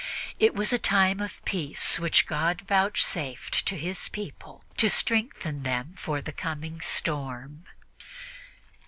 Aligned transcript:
It 0.39 0.55
was 0.55 0.73
a 0.73 0.79
time 0.79 1.19
of 1.19 1.45
peace 1.45 1.99
which 1.99 2.25
God 2.25 2.61
vouchsafed 2.63 3.63
to 3.67 3.77
His 3.77 4.09
people 4.09 4.63
to 4.77 4.89
strengthen 4.89 5.61
them 5.61 5.93
for 5.95 6.23
the 6.23 6.31
coming 6.33 6.81
storm. 6.81 7.65